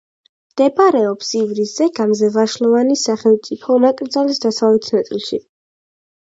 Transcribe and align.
მდებარეობს 0.51 1.27
ივრის 1.39 1.73
ზეგანზე, 1.81 2.29
ვაშლოვანის 2.37 3.03
სახელმწიფო 3.09 3.77
ნაკრძალის 3.85 4.43
დასავლეთ 4.47 4.91
ნაწილში. 4.97 5.41